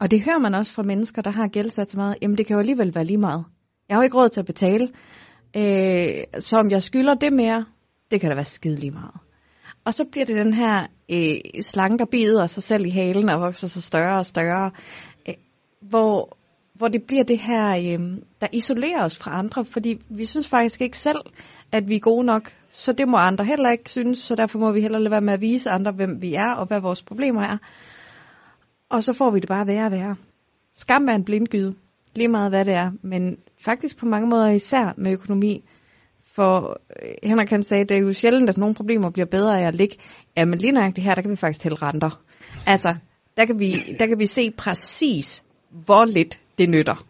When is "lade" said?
24.98-25.10